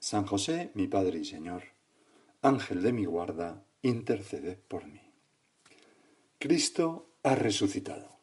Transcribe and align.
San 0.00 0.26
José, 0.26 0.70
mi 0.74 0.86
Padre 0.86 1.18
y 1.18 1.24
Señor, 1.24 1.62
Ángel 2.42 2.82
de 2.82 2.92
mi 2.92 3.04
guarda, 3.04 3.64
intercede 3.82 4.56
por 4.56 4.86
mí. 4.86 5.00
Cristo 6.38 7.10
ha 7.22 7.34
resucitado. 7.34 8.18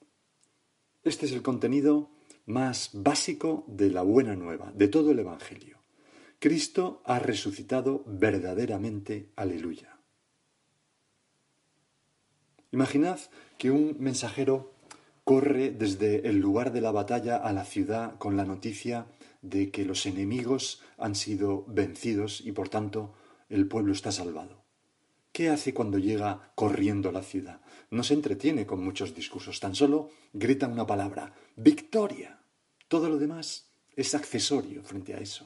Este 1.03 1.25
es 1.25 1.33
el 1.33 1.41
contenido 1.41 2.09
más 2.45 2.91
básico 2.93 3.65
de 3.67 3.89
la 3.89 4.03
buena 4.03 4.35
nueva, 4.35 4.71
de 4.73 4.87
todo 4.87 5.11
el 5.11 5.19
Evangelio. 5.19 5.79
Cristo 6.39 7.01
ha 7.05 7.19
resucitado 7.19 8.03
verdaderamente, 8.05 9.31
aleluya. 9.35 9.99
Imaginad 12.71 13.19
que 13.57 13.71
un 13.71 13.97
mensajero 13.99 14.73
corre 15.23 15.71
desde 15.71 16.27
el 16.27 16.39
lugar 16.39 16.71
de 16.71 16.81
la 16.81 16.91
batalla 16.91 17.37
a 17.37 17.51
la 17.51 17.65
ciudad 17.65 18.17
con 18.17 18.37
la 18.37 18.45
noticia 18.45 19.07
de 19.49 19.71
que 19.71 19.85
los 19.85 20.05
enemigos 20.05 20.81
han 20.97 21.15
sido 21.15 21.65
vencidos 21.67 22.41
y 22.41 22.51
por 22.51 22.69
tanto 22.69 23.13
el 23.49 23.67
pueblo 23.67 23.93
está 23.93 24.11
salvado. 24.11 24.63
¿Qué 25.31 25.49
hace 25.49 25.73
cuando 25.73 25.97
llega 25.97 26.51
corriendo 26.55 27.09
a 27.09 27.11
la 27.11 27.21
ciudad? 27.21 27.61
No 27.91 28.03
se 28.03 28.13
entretiene 28.13 28.65
con 28.65 28.83
muchos 28.83 29.13
discursos, 29.13 29.59
tan 29.59 29.75
solo 29.75 30.09
grita 30.33 30.67
una 30.67 30.87
palabra, 30.87 31.33
victoria. 31.55 32.39
Todo 32.87 33.09
lo 33.09 33.17
demás 33.17 33.67
es 33.95 34.15
accesorio 34.15 34.81
frente 34.83 35.13
a 35.13 35.19
eso. 35.19 35.45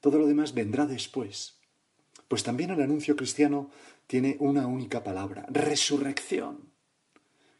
Todo 0.00 0.18
lo 0.18 0.26
demás 0.26 0.54
vendrá 0.54 0.86
después. 0.86 1.58
Pues 2.28 2.42
también 2.42 2.70
el 2.70 2.80
anuncio 2.80 3.16
cristiano 3.16 3.70
tiene 4.06 4.36
una 4.38 4.66
única 4.66 5.02
palabra, 5.02 5.46
resurrección. 5.50 6.72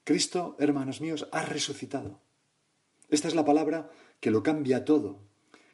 Cristo, 0.05 0.56
hermanos 0.58 1.00
míos, 1.00 1.28
ha 1.33 1.42
resucitado. 1.42 2.20
Esta 3.10 3.28
es 3.28 3.34
la 3.34 3.44
palabra 3.44 3.91
que 4.20 4.30
lo 4.30 4.42
cambia 4.42 4.84
todo, 4.84 5.20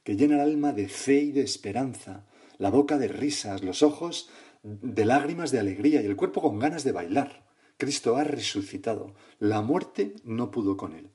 que 0.03 0.17
llena 0.17 0.35
el 0.37 0.41
alma 0.41 0.73
de 0.73 0.89
fe 0.89 1.23
y 1.23 1.33
de 1.33 1.43
esperanza, 1.43 2.27
la 2.59 2.71
boca 2.71 2.99
de 2.99 3.09
risas, 3.09 3.63
los 3.63 3.83
ojos 3.83 4.29
de 4.63 5.05
lágrimas 5.05 5.51
de 5.51 5.61
alegría 5.61 6.03
y 6.03 6.07
el 6.07 6.17
cuerpo 6.17 6.43
con 6.43 6.59
ganas 6.59 6.85
de 6.85 6.93
bailar. 6.93 7.45
Cristo 7.77 8.17
ha 8.17 8.25
resucitado. 8.25 9.15
La 9.39 9.61
muerte 9.61 10.15
no 10.25 10.51
pudo 10.51 10.77
con 10.77 10.95
él. 10.95 11.11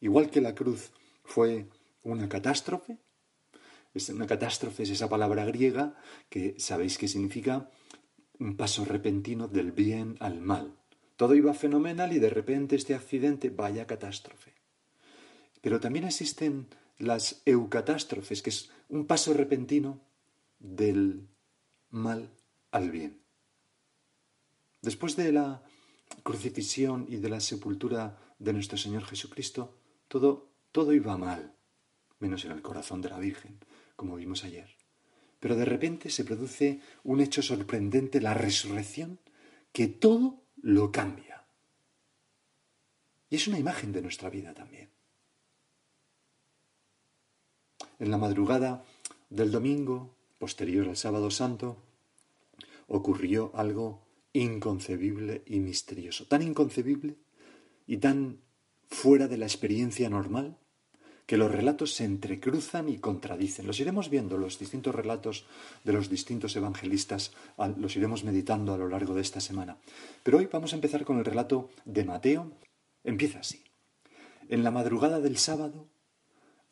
Igual 0.00 0.30
que 0.30 0.40
la 0.40 0.54
cruz 0.54 0.92
fue 1.24 1.68
una 2.02 2.28
catástrofe, 2.28 2.98
una 4.10 4.26
catástrofe 4.26 4.84
es 4.84 4.90
esa 4.90 5.08
palabra 5.08 5.44
griega 5.44 5.96
que 6.28 6.54
sabéis 6.58 6.98
que 6.98 7.08
significa 7.08 7.70
un 8.38 8.56
paso 8.56 8.84
repentino 8.84 9.48
del 9.48 9.72
bien 9.72 10.16
al 10.20 10.40
mal. 10.40 10.76
Todo 11.16 11.34
iba 11.34 11.52
fenomenal 11.52 12.12
y 12.12 12.20
de 12.20 12.30
repente 12.30 12.76
este 12.76 12.94
accidente, 12.94 13.50
vaya 13.50 13.86
catástrofe. 13.86 14.57
Pero 15.60 15.80
también 15.80 16.04
existen 16.04 16.68
las 16.98 17.42
eucatástrofes, 17.44 18.42
que 18.42 18.50
es 18.50 18.70
un 18.88 19.06
paso 19.06 19.32
repentino 19.32 20.00
del 20.58 21.28
mal 21.90 22.30
al 22.70 22.90
bien. 22.90 23.20
Después 24.82 25.16
de 25.16 25.32
la 25.32 25.62
crucifixión 26.22 27.06
y 27.08 27.16
de 27.16 27.28
la 27.28 27.40
sepultura 27.40 28.18
de 28.38 28.52
nuestro 28.52 28.78
Señor 28.78 29.04
Jesucristo, 29.04 29.76
todo, 30.08 30.50
todo 30.72 30.92
iba 30.92 31.16
mal, 31.16 31.54
menos 32.18 32.44
en 32.44 32.52
el 32.52 32.62
corazón 32.62 33.00
de 33.00 33.10
la 33.10 33.18
Virgen, 33.18 33.58
como 33.96 34.16
vimos 34.16 34.44
ayer. 34.44 34.76
Pero 35.40 35.56
de 35.56 35.64
repente 35.64 36.10
se 36.10 36.24
produce 36.24 36.80
un 37.04 37.20
hecho 37.20 37.42
sorprendente, 37.42 38.20
la 38.20 38.34
resurrección, 38.34 39.20
que 39.72 39.86
todo 39.86 40.42
lo 40.56 40.90
cambia. 40.90 41.46
Y 43.30 43.36
es 43.36 43.46
una 43.46 43.58
imagen 43.58 43.92
de 43.92 44.02
nuestra 44.02 44.30
vida 44.30 44.54
también 44.54 44.97
en 47.98 48.10
la 48.10 48.18
madrugada 48.18 48.84
del 49.30 49.50
domingo, 49.50 50.14
posterior 50.38 50.88
al 50.88 50.96
sábado 50.96 51.30
santo, 51.30 51.76
ocurrió 52.86 53.50
algo 53.54 54.00
inconcebible 54.32 55.42
y 55.46 55.58
misterioso, 55.60 56.26
tan 56.26 56.42
inconcebible 56.42 57.16
y 57.86 57.98
tan 57.98 58.40
fuera 58.88 59.28
de 59.28 59.36
la 59.36 59.46
experiencia 59.46 60.08
normal 60.08 60.56
que 61.26 61.36
los 61.36 61.52
relatos 61.52 61.92
se 61.92 62.04
entrecruzan 62.04 62.88
y 62.88 62.96
contradicen. 62.96 63.66
Los 63.66 63.80
iremos 63.80 64.08
viendo, 64.08 64.38
los 64.38 64.58
distintos 64.58 64.94
relatos 64.94 65.44
de 65.84 65.92
los 65.92 66.08
distintos 66.08 66.56
evangelistas, 66.56 67.32
los 67.76 67.96
iremos 67.96 68.24
meditando 68.24 68.72
a 68.72 68.78
lo 68.78 68.88
largo 68.88 69.14
de 69.14 69.20
esta 69.20 69.38
semana. 69.38 69.76
Pero 70.22 70.38
hoy 70.38 70.48
vamos 70.50 70.72
a 70.72 70.76
empezar 70.76 71.04
con 71.04 71.18
el 71.18 71.26
relato 71.26 71.68
de 71.84 72.04
Mateo. 72.06 72.50
Empieza 73.04 73.40
así. 73.40 73.62
En 74.48 74.64
la 74.64 74.70
madrugada 74.70 75.20
del 75.20 75.36
sábado, 75.36 75.86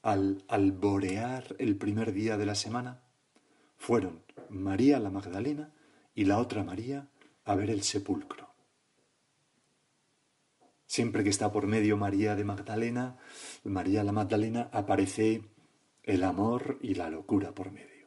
al 0.06 0.44
alborear 0.46 1.56
el 1.58 1.76
primer 1.76 2.12
día 2.12 2.36
de 2.36 2.46
la 2.46 2.54
semana, 2.54 3.02
fueron 3.76 4.22
María 4.50 5.00
la 5.00 5.10
Magdalena 5.10 5.74
y 6.14 6.26
la 6.26 6.38
otra 6.38 6.62
María 6.62 7.08
a 7.44 7.56
ver 7.56 7.70
el 7.70 7.82
sepulcro. 7.82 8.54
Siempre 10.86 11.24
que 11.24 11.30
está 11.30 11.50
por 11.50 11.66
medio 11.66 11.96
María 11.96 12.36
de 12.36 12.44
Magdalena, 12.44 13.18
María 13.64 14.04
la 14.04 14.12
Magdalena, 14.12 14.70
aparece 14.72 15.42
el 16.04 16.22
amor 16.22 16.78
y 16.82 16.94
la 16.94 17.10
locura 17.10 17.52
por 17.52 17.72
medio. 17.72 18.06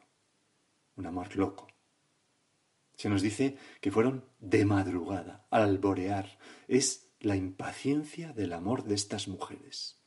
Un 0.96 1.04
amor 1.04 1.36
loco. 1.36 1.68
Se 2.94 3.10
nos 3.10 3.20
dice 3.20 3.58
que 3.82 3.90
fueron 3.90 4.24
de 4.38 4.64
madrugada, 4.64 5.46
al 5.50 5.64
alborear. 5.64 6.38
Es 6.66 7.10
la 7.20 7.36
impaciencia 7.36 8.32
del 8.32 8.54
amor 8.54 8.84
de 8.84 8.94
estas 8.94 9.28
mujeres. 9.28 10.00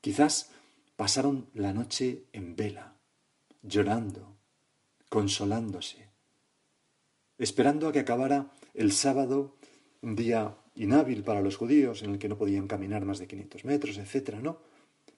Quizás 0.00 0.50
pasaron 0.96 1.48
la 1.54 1.72
noche 1.72 2.24
en 2.32 2.56
vela, 2.56 2.96
llorando, 3.62 4.36
consolándose, 5.08 6.08
esperando 7.38 7.88
a 7.88 7.92
que 7.92 8.00
acabara 8.00 8.52
el 8.74 8.92
sábado, 8.92 9.56
un 10.00 10.16
día 10.16 10.56
inhábil 10.74 11.22
para 11.22 11.40
los 11.40 11.56
judíos 11.56 12.02
en 12.02 12.10
el 12.12 12.18
que 12.18 12.28
no 12.28 12.38
podían 12.38 12.66
caminar 12.66 13.04
más 13.04 13.18
de 13.18 13.26
500 13.26 13.64
metros, 13.64 13.98
etcétera, 13.98 14.40
¿no? 14.40 14.58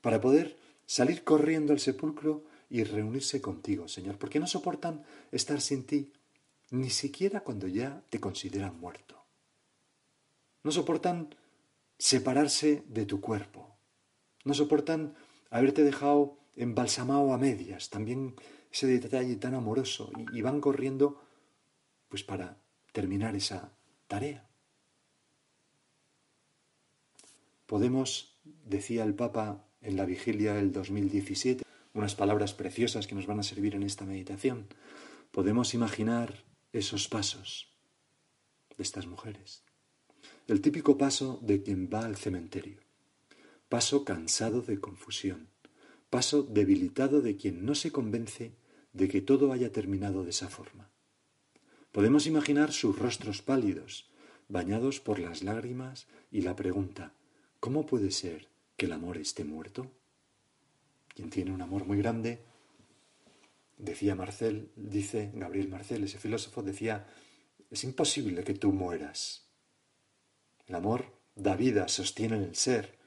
Para 0.00 0.20
poder 0.20 0.56
salir 0.86 1.24
corriendo 1.24 1.72
al 1.72 1.80
sepulcro 1.80 2.44
y 2.70 2.84
reunirse 2.84 3.40
contigo, 3.40 3.88
Señor, 3.88 4.18
porque 4.18 4.40
no 4.40 4.46
soportan 4.46 5.04
estar 5.32 5.60
sin 5.60 5.84
ti, 5.84 6.12
ni 6.70 6.90
siquiera 6.90 7.40
cuando 7.40 7.66
ya 7.66 8.02
te 8.10 8.20
consideran 8.20 8.78
muerto. 8.78 9.24
No 10.62 10.70
soportan 10.70 11.34
separarse 11.98 12.84
de 12.88 13.06
tu 13.06 13.20
cuerpo. 13.20 13.76
No 14.44 14.54
soportan 14.54 15.14
haberte 15.50 15.84
dejado 15.84 16.38
embalsamado 16.56 17.32
a 17.32 17.38
medias, 17.38 17.91
también 17.91 18.34
ese 18.70 18.86
detalle 18.86 19.36
tan 19.36 19.54
amoroso, 19.54 20.10
y, 20.32 20.42
van 20.42 20.60
corriendo 20.60 21.22
pues 22.09 22.25
para 22.25 22.59
terminar 22.92 23.36
esa 23.36 23.72
tarea. 24.08 24.48
Podemos, 27.66 28.38
decía 28.64 29.04
el 29.04 29.14
Papa 29.14 29.64
en 29.82 29.97
la 29.97 30.06
vigilia 30.06 30.54
del 30.54 30.72
2017, 30.72 31.64
unas 31.94 32.14
palabras 32.14 32.54
preciosas 32.54 33.06
que 33.06 33.14
nos 33.14 33.26
van 33.26 33.41
a 33.41 33.42
servir 33.42 33.75
en 33.75 33.82
esta 33.82 34.04
meditación. 34.04 34.66
Podemos 35.31 35.75
imaginar 35.75 36.44
esos 36.72 37.08
pasos 37.08 37.76
de 38.76 38.82
estas 38.82 39.06
mujeres. 39.06 39.64
El 40.46 40.61
típico 40.61 40.96
paso 40.96 41.38
de 41.43 41.62
quien 41.62 41.90
va 41.93 42.05
al 42.05 42.17
cementerio 42.17 42.88
paso 43.69 44.05
cansado 44.05 44.62
de 44.62 44.81
confusión, 44.81 45.49
paso 46.11 46.43
debilitado 46.43 47.20
de 47.20 47.37
quien 47.37 47.65
no 47.65 47.75
se 47.75 47.93
convence 47.93 48.53
de 48.93 49.09
que 49.09 49.20
todo 49.20 49.53
haya 49.53 49.73
terminado 49.73 50.25
de 50.25 50.31
esa 50.31 50.49
forma. 50.49 50.91
Podemos 51.93 52.26
imaginar 52.26 52.73
sus 52.73 52.99
rostros 52.99 53.43
pálidos, 53.43 54.09
bañados 54.49 55.00
por 55.00 55.19
las 55.19 55.43
lágrimas 55.43 56.06
y 56.31 56.43
la 56.43 56.56
pregunta, 56.56 57.12
¿cómo 57.61 57.87
puede 57.87 58.11
ser 58.11 58.49
que 58.76 58.87
el 58.87 58.93
amor 58.93 59.19
esté 59.19 59.44
muerto? 59.44 59.91
Quien 61.15 61.31
tiene 61.31 61.53
un 61.53 61.62
amor 61.62 61.85
muy 61.85 61.99
grande, 61.99 62.43
decía 63.76 64.15
Marcel, 64.15 64.70
dice 64.76 65.31
Gabriel 65.35 65.69
Marcel, 65.69 66.05
ese 66.05 66.19
filósofo, 66.19 66.62
decía, 66.62 67.06
es 67.70 67.85
imposible 67.85 68.44
que 68.44 68.55
tú 68.55 68.73
mueras. 68.73 69.44
El 70.67 70.75
amor 70.75 71.06
da 71.35 71.56
vida, 71.56 71.88
sostiene 71.88 72.37
el 72.37 72.55
ser, 72.55 72.97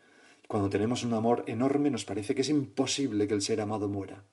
cuando 0.52 0.70
tenemos 0.70 1.06
un 1.06 1.14
amor 1.14 1.46
enorme 1.48 1.90
nos 1.90 2.04
parece 2.04 2.36
que 2.36 2.42
es 2.42 2.50
imposible 2.50 3.26
que 3.26 3.34
el 3.34 3.42
ser 3.42 3.62
amado 3.62 3.88
muera. 3.88 4.26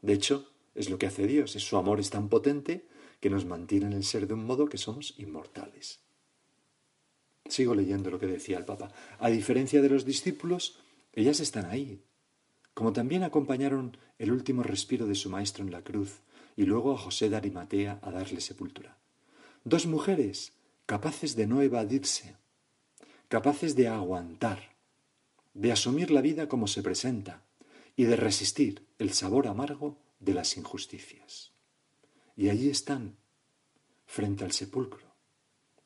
De 0.00 0.14
hecho, 0.14 0.48
Es 0.74 0.88
lo 0.88 0.96
que 0.96 1.06
hace 1.06 1.26
Dios, 1.26 1.54
es 1.54 1.62
su 1.62 1.76
amor 1.76 2.00
es 2.00 2.08
tan 2.08 2.30
potente 2.30 2.88
que 3.20 3.28
nos 3.28 3.44
mantiene 3.44 3.84
en 3.88 3.92
el 3.92 4.04
ser 4.04 4.26
de 4.26 4.32
un 4.32 4.46
modo 4.46 4.70
que 4.70 4.78
somos 4.78 5.12
inmortales. 5.18 6.00
Sigo 7.44 7.74
leyendo 7.74 8.10
lo 8.10 8.18
que 8.18 8.26
decía 8.26 8.56
el 8.56 8.64
Papa. 8.64 8.90
A 9.18 9.28
diferencia 9.28 9.82
de 9.82 9.90
los 9.90 10.06
discípulos, 10.06 10.78
ellas 11.12 11.40
están 11.40 11.66
ahí, 11.66 12.00
como 12.72 12.94
también 12.94 13.22
acompañaron 13.22 13.98
el 14.16 14.32
último 14.32 14.62
respiro 14.62 15.06
de 15.06 15.14
su 15.14 15.28
maestro 15.28 15.62
en 15.62 15.72
la 15.72 15.82
cruz 15.82 16.20
y 16.56 16.62
luego 16.62 16.94
a 16.94 16.96
José 16.96 17.28
de 17.28 17.36
Arimatea 17.36 17.98
a 18.00 18.10
darle 18.10 18.40
sepultura. 18.40 18.96
Dos 19.62 19.84
mujeres 19.84 20.54
capaces 20.86 21.36
de 21.36 21.46
no 21.46 21.60
evadirse, 21.60 22.34
capaces 23.28 23.76
de 23.76 23.88
aguantar, 23.88 24.71
de 25.54 25.72
asumir 25.72 26.10
la 26.10 26.20
vida 26.20 26.48
como 26.48 26.66
se 26.66 26.82
presenta 26.82 27.42
y 27.96 28.04
de 28.04 28.16
resistir 28.16 28.86
el 28.98 29.12
sabor 29.12 29.46
amargo 29.46 29.98
de 30.20 30.34
las 30.34 30.56
injusticias. 30.56 31.52
Y 32.36 32.48
allí 32.48 32.70
están, 32.70 33.16
frente 34.06 34.44
al 34.44 34.52
sepulcro, 34.52 35.06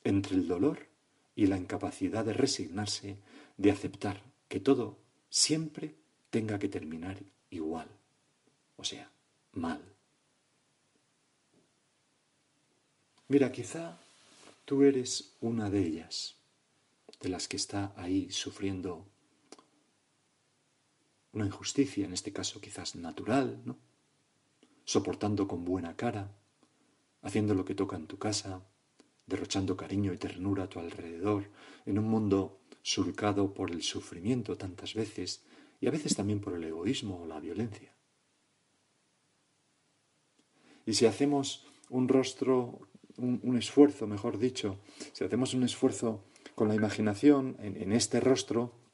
entre 0.05 0.37
el 0.37 0.47
dolor 0.47 0.87
y 1.35 1.47
la 1.47 1.57
incapacidad 1.57 2.25
de 2.25 2.33
resignarse, 2.33 3.19
de 3.57 3.71
aceptar 3.71 4.23
que 4.49 4.61
todo 4.61 4.99
siempre 5.29 5.97
tenga 6.31 6.59
que 6.59 6.69
terminar 6.69 7.19
igual, 7.51 7.89
o 8.77 8.85
sea, 8.85 9.11
mal. 9.53 9.83
Mira, 13.29 13.51
quizá 13.51 13.99
tú 14.65 14.85
eres 14.85 15.37
una 15.41 15.69
de 15.69 15.81
ellas, 15.81 16.37
de 17.21 17.29
las 17.29 17.49
que 17.49 17.57
está 17.57 17.93
ahí 17.97 18.31
sufriendo 18.31 19.07
una 21.37 21.47
injusticia, 21.47 22.07
en 22.07 22.15
este 22.15 22.33
caso 22.33 22.61
quizás 22.63 22.97
natural, 22.97 23.61
¿no? 23.67 23.77
Soportando 24.85 25.47
con 25.47 25.67
buena 25.67 25.95
cara, 25.95 26.33
haciendo 27.21 27.55
lo 27.55 27.65
que 27.67 27.75
toca 27.75 27.97
en 27.97 28.07
tu 28.07 28.19
casa, 28.19 28.63
derrochando 29.27 29.77
cariño 29.77 30.15
y 30.15 30.17
ternura 30.17 30.65
a 30.65 30.69
tu 30.69 30.79
alrededor, 30.79 31.51
en 31.85 31.99
un 31.99 32.09
mundo 32.09 32.61
surcado 32.83 33.53
por 33.53 33.71
el 33.71 33.83
sufrimiento 33.83 34.57
tantas 34.57 34.95
veces 34.95 35.45
y 35.79 35.89
a 35.89 35.91
veces 35.91 36.17
también 36.17 36.41
por 36.41 36.55
el 36.55 36.65
egoísmo 36.65 37.21
o 37.21 37.27
la 37.27 37.39
violencia. 37.39 37.95
Y 40.87 40.95
si 40.95 41.05
hacemos 41.05 41.67
un 41.91 42.09
rostro, 42.09 42.89
un, 43.19 43.59
esfuerzo, 43.59 44.07
mejor 44.07 44.39
dicho, 44.39 44.79
si 45.13 45.23
hacemos 45.25 45.53
un 45.53 45.65
esfuerzo 45.65 46.25
con 46.55 46.69
la 46.69 46.75
imaginación 46.75 47.57
en, 47.61 47.77
en 47.77 47.93
este 47.93 48.21
rostro 48.21 48.86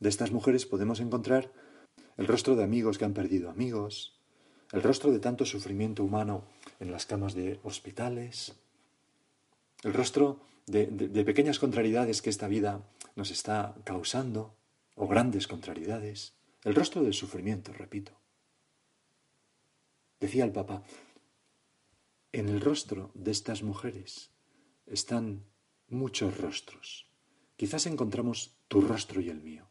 de 0.00 0.08
estas 0.08 0.30
mujeres, 0.30 0.66
podemos 0.66 1.00
encontrar 1.00 1.52
el 2.16 2.26
rostro 2.26 2.56
de 2.56 2.64
amigos 2.64 2.98
que 2.98 3.04
han 3.04 3.14
perdido 3.14 3.50
amigos, 3.50 4.18
el 4.72 4.82
rostro 4.82 5.12
de 5.12 5.20
tanto 5.20 5.44
sufrimiento 5.44 6.02
humano 6.04 6.44
en 6.80 6.90
las 6.90 7.06
camas 7.06 7.34
de 7.34 7.60
hospitales, 7.62 8.54
el 9.82 9.94
rostro 9.94 10.40
de, 10.66 10.86
pequeñas 11.24 11.58
contrariedades 11.58 12.22
que 12.22 12.30
esta 12.30 12.48
vida 12.48 12.82
nos 13.14 13.30
está 13.30 13.74
causando, 13.84 14.54
o 14.94 15.06
grandes 15.06 15.46
contrariedades, 15.46 16.34
el 16.64 16.74
rostro 16.74 17.02
del 17.02 17.12
sufrimiento, 17.14 17.72
repito. 17.72 18.12
Decía 20.18 20.44
el 20.44 20.52
Papa, 20.52 20.82
en 22.32 22.48
el 22.48 22.60
rostro 22.60 23.10
de 23.14 23.30
estas 23.30 23.62
mujeres 23.62 24.30
están 24.86 25.44
muchos 25.88 26.38
rostros. 26.38 27.06
Quizás 27.56 27.86
encontramos 27.86 28.56
tu 28.68 28.80
rostro 28.80 29.20
y 29.20 29.28
el 29.28 29.42
mío. 29.42 29.68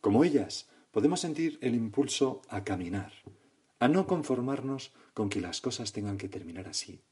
Como 0.00 0.24
ellas, 0.24 0.68
podemos 0.92 1.20
sentir 1.20 1.58
el 1.60 1.74
impulso 1.74 2.42
a 2.48 2.64
caminar, 2.64 3.12
a 3.78 3.88
no 3.88 4.06
conformarnos 4.06 4.92
con 5.14 5.28
que 5.28 5.40
las 5.40 5.60
cosas 5.60 5.92
tengan 5.92 6.16
que 6.16 6.28
terminar 6.28 6.68
así. 6.68 7.02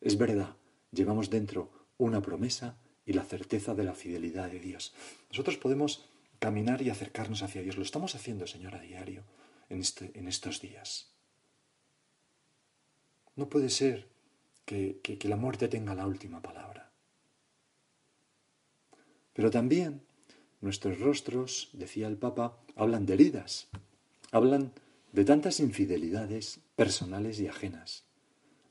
Es 0.00 0.18
verdad, 0.18 0.56
llevamos 0.90 1.30
dentro 1.30 1.70
una 1.98 2.20
promesa 2.20 2.76
y 3.04 3.12
la 3.12 3.24
certeza 3.24 3.74
de 3.74 3.84
la 3.84 3.94
fidelidad 3.94 4.50
de 4.50 4.58
Dios. 4.58 4.92
Nosotros 5.30 5.56
podemos 5.56 6.08
caminar 6.38 6.82
y 6.82 6.90
acercarnos 6.90 7.42
hacia 7.42 7.62
Dios. 7.62 7.76
Lo 7.76 7.82
estamos 7.82 8.14
haciendo, 8.14 8.46
Señor, 8.46 8.74
a 8.74 8.80
diario 8.80 9.22
en, 9.68 9.80
este, 9.80 10.10
en 10.18 10.26
estos 10.26 10.60
días. 10.60 11.12
No 13.36 13.48
puede 13.48 13.70
ser 13.70 14.08
que, 14.64 14.98
que 15.00 15.28
la 15.28 15.36
muerte 15.36 15.68
tenga 15.68 15.94
la 15.94 16.06
última 16.06 16.42
palabra. 16.42 16.90
Pero 19.32 19.50
también 19.50 20.02
nuestros 20.60 20.98
rostros, 21.00 21.70
decía 21.72 22.08
el 22.08 22.16
Papa, 22.16 22.58
hablan 22.74 23.06
de 23.06 23.14
heridas, 23.14 23.68
hablan 24.32 24.72
de 25.12 25.24
tantas 25.24 25.60
infidelidades 25.60 26.60
personales 26.76 27.40
y 27.40 27.48
ajenas 27.48 28.06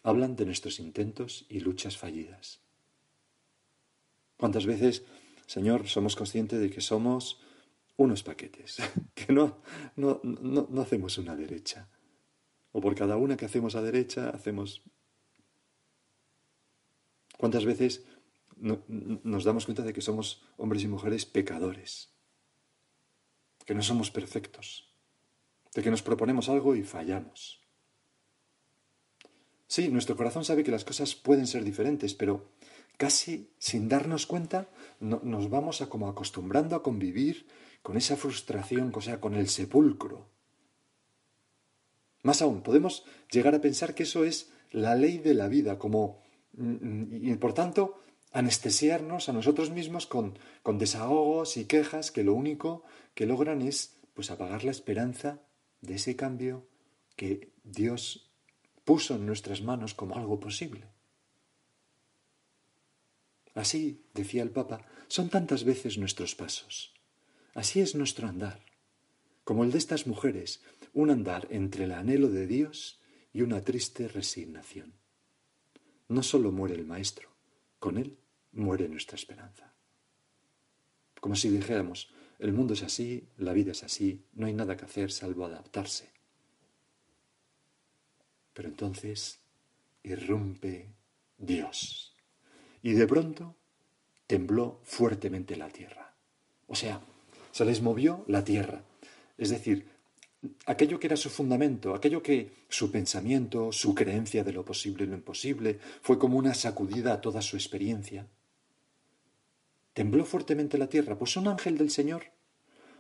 hablan 0.06 0.36
de 0.36 0.46
nuestros 0.46 0.80
intentos 0.80 1.48
y 1.50 1.62
luchas 1.62 1.98
fallidas. 1.98 2.62
¿Cuántas 4.38 4.68
veces, 4.68 5.04
Señor, 5.48 5.88
somos 5.88 6.16
conscientes 6.16 6.60
de 6.60 6.70
que 6.70 6.80
somos 6.80 7.42
unos 7.98 8.22
paquetes, 8.22 8.78
que 9.16 9.34
no, 9.34 9.58
no, 9.96 10.22
no, 10.24 10.82
hacemos 10.82 11.18
una 11.18 11.36
derecha? 11.36 11.90
O 12.72 12.82
por 12.82 12.94
cada 12.94 13.18
una 13.18 13.36
que 13.36 13.46
hacemos 13.46 13.74
a 13.76 13.82
derecha, 13.82 14.30
hacemos... 14.30 14.84
¿Cuántas 17.36 17.66
veces 17.66 18.04
nos 18.58 19.44
damos 19.44 19.66
cuenta 19.66 19.84
de 19.84 19.94
que 19.94 20.02
somos 20.02 20.44
hombres 20.58 20.84
y 20.84 20.88
mujeres 20.88 21.26
pecadores? 21.26 22.14
Que 23.66 23.76
no 23.76 23.82
somos 23.82 24.12
perfectos, 24.12 24.94
de 25.74 25.82
que 25.82 25.92
nos 25.92 26.04
proponemos 26.04 26.50
algo 26.50 26.76
y 26.76 26.84
fallamos. 26.84 27.62
Sí, 29.68 29.90
nuestro 29.90 30.16
corazón 30.16 30.46
sabe 30.46 30.64
que 30.64 30.72
las 30.72 30.86
cosas 30.86 31.16
pueden 31.16 31.48
ser 31.48 31.64
diferentes, 31.64 32.14
pero 32.14 32.52
casi 32.98 33.52
sin 33.58 33.90
darnos 33.90 34.26
cuenta 34.26 34.70
nos 35.00 35.50
vamos 35.50 35.82
a 35.82 35.90
como 35.90 36.08
acostumbrando 36.08 36.76
a 36.76 36.84
convivir 36.84 37.48
con 37.82 37.98
esa 37.98 38.16
frustración, 38.16 38.92
o 38.96 39.02
sea, 39.02 39.20
con 39.20 39.36
el 39.36 39.50
sepulcro. 39.50 40.30
Más 42.24 42.42
aún, 42.42 42.62
podemos 42.62 43.06
llegar 43.32 43.54
a 43.54 43.62
pensar 43.62 43.94
que 43.94 44.04
eso 44.04 44.24
es 44.24 44.52
la 44.72 44.96
ley 44.96 45.20
de 45.20 45.36
la 45.36 45.48
vida, 45.48 45.78
como 45.78 46.24
mm, 46.54 47.28
y 47.28 47.36
por 47.36 47.54
tanto 47.54 48.02
anestesiarnos 48.36 49.30
a 49.30 49.34
nosotros 49.34 49.72
mismos 49.72 50.08
con, 50.08 50.38
con 50.62 50.78
desahogos 50.78 51.56
y 51.56 51.64
quejas 51.66 52.12
que 52.12 52.26
lo 52.26 52.34
único 52.34 52.84
que 53.14 53.26
logran 53.26 53.62
es 53.62 53.96
pues 54.14 54.30
apagar 54.30 54.66
la 54.66 54.72
esperanza 54.72 55.40
de 55.80 55.96
ese 55.96 56.18
cambio 56.18 56.68
que 57.16 57.54
Dios 57.64 58.30
puso 58.84 59.16
en 59.16 59.26
nuestras 59.26 59.62
manos 59.62 59.94
como 59.94 60.18
algo 60.18 60.38
posible. 60.42 60.86
Así, 63.54 64.04
decía 64.14 64.44
el 64.44 64.52
Papa, 64.52 64.86
son 65.08 65.30
tantas 65.30 65.64
veces 65.64 65.98
nuestros 65.98 66.36
pasos. 66.36 66.94
Así 67.54 67.80
es 67.80 67.96
nuestro 67.96 68.28
andar, 68.28 68.66
como 69.46 69.64
el 69.64 69.72
de 69.72 69.78
estas 69.78 70.08
mujeres, 70.08 70.62
un 70.94 71.10
andar 71.10 71.48
entre 71.52 71.86
el 71.86 71.94
anhelo 71.94 72.28
de 72.28 72.48
Dios 72.48 73.00
y 73.32 73.44
una 73.44 73.62
triste 73.62 74.10
resignación. 74.10 74.94
No 76.10 76.22
solo 76.22 76.52
muere 76.52 76.76
el 76.76 76.86
Maestro, 76.86 77.30
con 77.80 77.98
él 77.98 78.18
muere 78.56 78.90
nuestra 78.90 79.16
esperanza. 79.16 79.72
Como 81.20 81.36
si 81.36 81.50
dijéramos, 81.50 82.10
el 82.40 82.52
mundo 82.54 82.74
es 82.74 82.84
así, 82.84 83.28
la 83.38 83.54
vida 83.54 83.72
es 83.72 83.84
así, 83.84 84.26
no 84.34 84.48
hay 84.48 84.54
nada 84.54 84.76
que 84.76 84.86
hacer 84.86 85.12
salvo 85.12 85.46
adaptarse. 85.46 86.10
Pero 88.54 88.70
entonces 88.70 89.40
irrumpe 90.04 90.88
Dios. 91.38 92.16
Y 92.82 92.94
de 92.94 93.08
pronto 93.08 93.56
tembló 94.28 94.80
fuertemente 94.84 95.56
la 95.56 95.70
tierra. 95.70 96.14
O 96.68 96.76
sea, 96.76 97.02
se 97.52 97.66
les 97.66 97.82
movió 97.82 98.24
la 98.28 98.44
tierra. 98.44 98.84
Es 99.38 99.50
decir, 99.50 99.88
aquello 100.66 101.00
que 101.00 101.08
era 101.08 101.18
su 101.18 101.30
fundamento, 101.30 101.94
aquello 101.94 102.22
que 102.22 102.52
su 102.70 102.92
pensamiento, 102.92 103.72
su 103.72 103.96
creencia 103.96 104.44
de 104.44 104.54
lo 104.54 104.64
posible 104.64 105.04
y 105.04 105.08
lo 105.08 105.16
imposible, 105.16 105.80
fue 106.02 106.18
como 106.18 106.38
una 106.38 106.54
sacudida 106.54 107.14
a 107.14 107.22
toda 107.22 107.42
su 107.42 107.56
experiencia. 107.56 108.28
Tembló 109.96 110.26
fuertemente 110.26 110.78
la 110.78 110.90
tierra, 110.90 111.18
pues 111.18 111.38
un 111.38 111.48
ángel 111.48 111.78
del 111.78 111.90
Señor, 111.90 112.26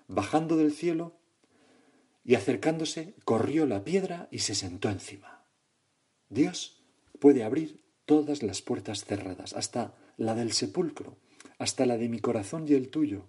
bajando 0.07 0.55
del 0.55 0.71
cielo 0.71 1.19
y 2.23 2.35
acercándose, 2.35 3.15
corrió 3.25 3.65
la 3.65 3.83
piedra 3.83 4.29
y 4.31 4.39
se 4.39 4.55
sentó 4.55 4.89
encima. 4.89 5.43
Dios 6.29 6.81
puede 7.19 7.43
abrir 7.43 7.81
todas 8.05 8.43
las 8.43 8.61
puertas 8.61 9.03
cerradas, 9.03 9.51
hasta 9.51 9.93
la 10.15 10.35
del 10.35 10.53
sepulcro, 10.53 11.17
hasta 11.57 11.85
la 11.85 11.97
de 11.97 12.07
mi 12.07 12.19
corazón 12.19 12.65
y 12.65 12.75
el 12.75 12.87
tuyo. 12.87 13.27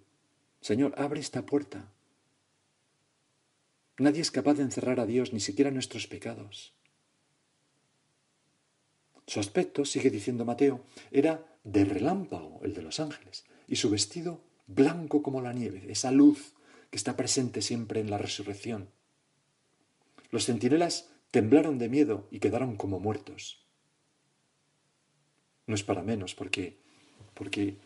Señor, 0.61 0.93
abre 0.97 1.19
esta 1.19 1.45
puerta. 1.45 1.91
Nadie 3.97 4.21
es 4.21 4.31
capaz 4.31 4.53
de 4.53 4.63
encerrar 4.63 5.01
a 5.01 5.05
Dios, 5.05 5.33
ni 5.33 5.41
siquiera 5.41 5.71
nuestros 5.71 6.07
pecados. 6.07 6.73
Su 9.25 9.41
aspecto, 9.41 9.83
sigue 9.83 10.09
diciendo 10.09 10.45
Mateo, 10.45 10.85
era 11.11 11.45
de 11.65 11.83
relámpago, 11.83 12.61
el 12.63 12.73
de 12.73 12.81
los 12.81 13.01
ángeles, 13.01 13.43
y 13.67 13.75
su 13.75 13.89
vestido 13.89 14.41
blanco 14.67 15.21
como 15.21 15.41
la 15.41 15.53
nieve, 15.53 15.85
esa 15.89 16.11
luz 16.11 16.53
que 16.89 16.97
está 16.97 17.15
presente 17.17 17.61
siempre 17.61 17.99
en 17.99 18.09
la 18.09 18.17
resurrección. 18.17 18.89
Los 20.31 20.45
centinelas 20.45 21.09
temblaron 21.31 21.77
de 21.77 21.89
miedo 21.89 22.27
y 22.31 22.39
quedaron 22.39 22.75
como 22.75 22.99
muertos. 22.99 23.65
No 25.65 25.75
es 25.75 25.83
para 25.83 26.01
menos, 26.01 26.35
porque, 26.35 26.77
porque 27.33 27.77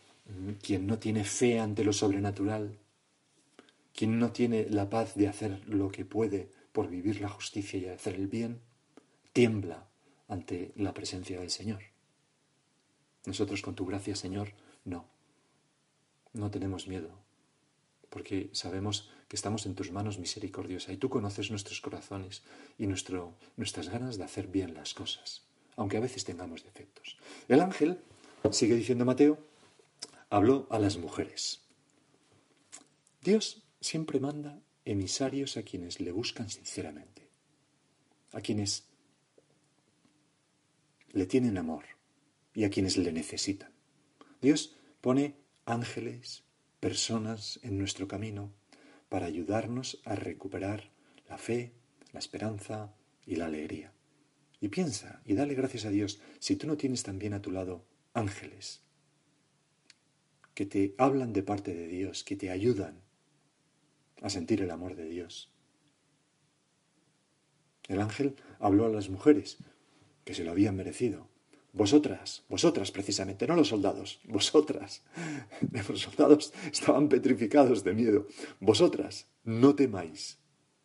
quien 0.62 0.86
no 0.86 0.98
tiene 0.98 1.24
fe 1.24 1.58
ante 1.58 1.84
lo 1.84 1.92
sobrenatural, 1.92 2.78
quien 3.94 4.18
no 4.18 4.32
tiene 4.32 4.66
la 4.70 4.88
paz 4.88 5.14
de 5.14 5.28
hacer 5.28 5.68
lo 5.68 5.90
que 5.90 6.04
puede 6.04 6.50
por 6.72 6.88
vivir 6.88 7.20
la 7.20 7.28
justicia 7.28 7.78
y 7.78 7.86
hacer 7.86 8.14
el 8.14 8.28
bien, 8.28 8.60
tiembla 9.32 9.88
ante 10.28 10.72
la 10.76 10.94
presencia 10.94 11.40
del 11.40 11.50
Señor. 11.50 11.82
Nosotros 13.26 13.62
con 13.62 13.74
tu 13.74 13.84
gracia, 13.86 14.16
Señor, 14.16 14.52
no. 14.84 15.11
No 16.32 16.50
tenemos 16.50 16.88
miedo, 16.88 17.10
porque 18.08 18.50
sabemos 18.52 19.10
que 19.28 19.36
estamos 19.36 19.66
en 19.66 19.74
tus 19.74 19.90
manos 19.90 20.18
misericordiosa 20.18 20.92
y 20.92 20.96
tú 20.96 21.08
conoces 21.08 21.50
nuestros 21.50 21.80
corazones 21.80 22.42
y 22.78 22.86
nuestro, 22.86 23.34
nuestras 23.56 23.88
ganas 23.88 24.18
de 24.18 24.24
hacer 24.24 24.48
bien 24.48 24.74
las 24.74 24.94
cosas, 24.94 25.42
aunque 25.76 25.96
a 25.96 26.00
veces 26.00 26.24
tengamos 26.24 26.64
defectos. 26.64 27.16
El 27.48 27.60
ángel, 27.60 27.98
sigue 28.50 28.74
diciendo 28.74 29.04
Mateo, 29.04 29.38
habló 30.30 30.66
a 30.70 30.78
las 30.78 30.96
mujeres. 30.98 31.62
Dios 33.22 33.62
siempre 33.80 34.20
manda 34.20 34.60
emisarios 34.84 35.56
a 35.56 35.62
quienes 35.62 36.00
le 36.00 36.12
buscan 36.12 36.50
sinceramente, 36.50 37.28
a 38.32 38.40
quienes 38.40 38.84
le 41.12 41.26
tienen 41.26 41.58
amor 41.58 41.84
y 42.54 42.64
a 42.64 42.70
quienes 42.70 42.96
le 42.96 43.12
necesitan. 43.12 43.70
Dios 44.40 44.74
pone 45.00 45.41
ángeles, 45.64 46.44
personas 46.80 47.60
en 47.62 47.78
nuestro 47.78 48.08
camino 48.08 48.52
para 49.08 49.26
ayudarnos 49.26 50.00
a 50.04 50.14
recuperar 50.14 50.90
la 51.28 51.38
fe, 51.38 51.72
la 52.12 52.18
esperanza 52.18 52.94
y 53.26 53.36
la 53.36 53.46
alegría. 53.46 53.92
Y 54.60 54.68
piensa 54.68 55.22
y 55.24 55.34
dale 55.34 55.54
gracias 55.54 55.84
a 55.84 55.90
Dios 55.90 56.20
si 56.38 56.56
tú 56.56 56.66
no 56.66 56.76
tienes 56.76 57.02
también 57.02 57.34
a 57.34 57.42
tu 57.42 57.50
lado 57.50 57.84
ángeles 58.14 58.82
que 60.54 60.66
te 60.66 60.94
hablan 60.98 61.32
de 61.32 61.42
parte 61.42 61.74
de 61.74 61.86
Dios, 61.86 62.24
que 62.24 62.36
te 62.36 62.50
ayudan 62.50 63.00
a 64.20 64.30
sentir 64.30 64.62
el 64.62 64.70
amor 64.70 64.94
de 64.96 65.06
Dios. 65.06 65.50
El 67.88 68.00
ángel 68.00 68.36
habló 68.58 68.86
a 68.86 68.90
las 68.90 69.08
mujeres, 69.08 69.58
que 70.24 70.34
se 70.34 70.44
lo 70.44 70.52
habían 70.52 70.76
merecido. 70.76 71.28
Vosotras, 71.72 72.44
vosotras 72.50 72.90
precisamente, 72.90 73.46
no 73.46 73.56
los 73.56 73.68
soldados, 73.68 74.20
vosotras. 74.24 75.02
Los 75.88 76.00
soldados 76.00 76.52
estaban 76.70 77.08
petrificados 77.08 77.82
de 77.82 77.94
miedo. 77.94 78.26
Vosotras, 78.60 79.26
no 79.44 79.74
temáis. 79.74 80.38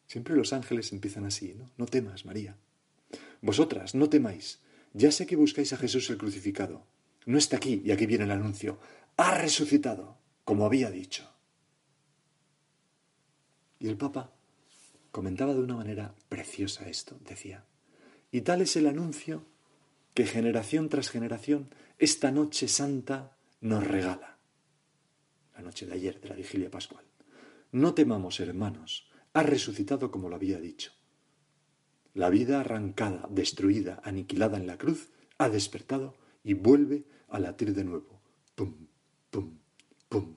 Siempre 0.05 0.37
los 0.37 0.53
ángeles 0.53 0.93
empiezan 0.93 1.25
así, 1.25 1.53
¿no? 1.53 1.69
No 1.75 1.85
temas, 1.85 2.25
María. 2.25 2.57
Vosotras, 3.41 3.95
no 3.95 4.07
temáis. 4.07 4.61
Ya 4.93 5.11
sé 5.11 5.25
que 5.25 5.35
buscáis 5.35 5.73
a 5.73 5.77
Jesús 5.77 6.09
el 6.09 6.17
crucificado. 6.17 6.87
No 7.25 7.37
está 7.37 7.57
aquí, 7.57 7.81
y 7.83 7.91
aquí 7.91 8.05
viene 8.05 8.23
el 8.23 8.31
anuncio. 8.31 8.79
Ha 9.17 9.37
resucitado, 9.37 10.17
como 10.45 10.65
había 10.65 10.89
dicho. 10.89 11.29
Y 13.79 13.89
el 13.89 13.97
Papa 13.97 14.31
comentaba 15.11 15.53
de 15.53 15.59
una 15.59 15.75
manera 15.75 16.15
preciosa 16.29 16.87
esto. 16.87 17.19
Decía, 17.27 17.65
y 18.31 18.41
tal 18.41 18.61
es 18.61 18.77
el 18.77 18.87
anuncio 18.87 19.43
que 20.17 20.25
generación 20.25 20.89
tras 20.89 21.11
generación 21.11 21.69
esta 21.99 22.31
noche 22.31 22.67
santa 22.67 23.37
nos 23.61 23.85
regala. 23.85 24.39
La 25.53 25.61
noche 25.61 25.85
de 25.85 25.93
ayer, 25.93 26.19
de 26.19 26.29
la 26.29 26.35
vigilia 26.35 26.71
pascual. 26.71 27.05
No 27.71 27.93
temamos, 27.93 28.39
hermanos, 28.39 29.11
ha 29.33 29.43
resucitado 29.43 30.09
como 30.09 30.27
lo 30.27 30.35
había 30.35 30.59
dicho. 30.59 30.91
La 32.15 32.31
vida 32.31 32.61
arrancada, 32.61 33.27
destruida, 33.29 34.01
aniquilada 34.03 34.57
en 34.57 34.65
la 34.65 34.79
cruz, 34.79 35.11
ha 35.37 35.49
despertado 35.49 36.15
y 36.43 36.55
vuelve 36.55 37.05
a 37.29 37.37
latir 37.37 37.75
de 37.75 37.83
nuevo. 37.83 38.19
Pum, 38.55 38.87
pum, 39.29 39.59
pum. 40.09 40.35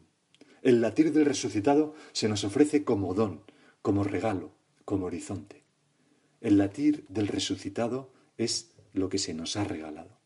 El 0.61 0.83
latir 0.83 1.11
del 1.11 1.25
resucitado 1.25 1.95
se 2.13 2.29
nos 2.29 2.45
ofrece 2.45 2.85
como 2.85 3.15
don, 3.15 3.45
como 3.81 4.05
regalo, 4.05 4.53
como 4.85 5.07
horizonte. 5.07 5.65
El 6.43 6.59
latir 6.59 7.07
del 7.09 7.29
resucitado 7.29 8.13
es 8.37 8.75
lo 8.93 9.09
que 9.09 9.19
se 9.19 9.35
nos 9.35 9.57
ha 9.57 9.65
regalado, 9.65 10.19